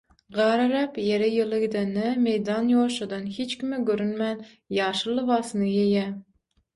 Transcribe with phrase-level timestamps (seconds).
[0.35, 4.41] Gar eräp, ýere ýyly gidende, meýdan ýuwaşjadan, hiç kime görünmän,
[4.79, 6.09] ýaşyl lybasyny geýýär.